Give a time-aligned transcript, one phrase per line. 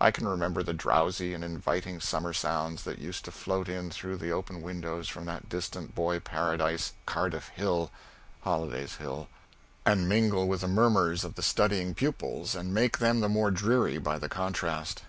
[0.00, 4.18] I can remember the drowsy and inviting summer sounds that used to float in through
[4.18, 7.90] the open windows from that distant boy Paradise, Cardiff Hill
[8.42, 9.26] (Holliday's Hill),
[9.84, 13.98] and mingle with the murmurs of the studying pupils and make them the more dreary
[13.98, 15.02] by the contrast.